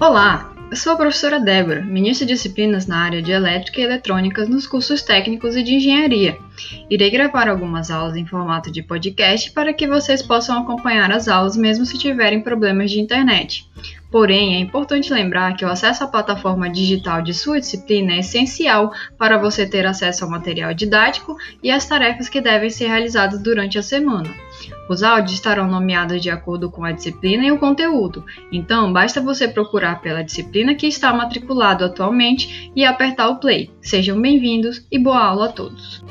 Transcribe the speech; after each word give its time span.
Olá, 0.00 0.54
eu 0.70 0.76
sou 0.76 0.92
a 0.92 0.96
professora 0.96 1.40
Débora, 1.40 1.82
ministra 1.82 2.24
de 2.24 2.32
disciplinas 2.32 2.86
na 2.86 2.98
área 2.98 3.20
de 3.20 3.32
elétrica 3.32 3.80
e 3.80 3.82
eletrônica 3.84 4.44
nos 4.44 4.64
cursos 4.64 5.02
técnicos 5.02 5.56
e 5.56 5.62
de 5.64 5.74
engenharia. 5.74 6.38
Irei 6.88 7.10
gravar 7.10 7.48
algumas 7.48 7.90
aulas 7.90 8.16
em 8.16 8.24
formato 8.24 8.70
de 8.70 8.80
podcast 8.80 9.50
para 9.50 9.72
que 9.72 9.88
vocês 9.88 10.22
possam 10.22 10.62
acompanhar 10.62 11.10
as 11.10 11.26
aulas 11.26 11.56
mesmo 11.56 11.84
se 11.84 11.98
tiverem 11.98 12.40
problemas 12.40 12.92
de 12.92 13.00
internet. 13.00 13.68
Porém, 14.10 14.54
é 14.54 14.58
importante 14.58 15.12
lembrar 15.12 15.54
que 15.54 15.64
o 15.64 15.68
acesso 15.68 16.02
à 16.02 16.06
plataforma 16.06 16.70
digital 16.70 17.20
de 17.20 17.34
sua 17.34 17.60
disciplina 17.60 18.14
é 18.14 18.20
essencial 18.20 18.90
para 19.18 19.36
você 19.36 19.66
ter 19.66 19.84
acesso 19.84 20.24
ao 20.24 20.30
material 20.30 20.72
didático 20.72 21.36
e 21.62 21.70
às 21.70 21.86
tarefas 21.86 22.28
que 22.28 22.40
devem 22.40 22.70
ser 22.70 22.88
realizadas 22.88 23.42
durante 23.42 23.78
a 23.78 23.82
semana. 23.82 24.28
Os 24.88 25.02
áudios 25.02 25.34
estarão 25.34 25.68
nomeados 25.68 26.22
de 26.22 26.30
acordo 26.30 26.70
com 26.70 26.84
a 26.84 26.92
disciplina 26.92 27.44
e 27.44 27.52
o 27.52 27.58
conteúdo, 27.58 28.24
então 28.50 28.90
basta 28.90 29.20
você 29.20 29.46
procurar 29.46 30.00
pela 30.00 30.24
disciplina 30.24 30.74
que 30.74 30.86
está 30.86 31.12
matriculado 31.12 31.84
atualmente 31.84 32.72
e 32.74 32.84
apertar 32.84 33.28
o 33.28 33.36
play. 33.36 33.70
Sejam 33.82 34.18
bem-vindos 34.18 34.86
e 34.90 34.98
boa 34.98 35.22
aula 35.22 35.46
a 35.46 35.52
todos! 35.52 36.02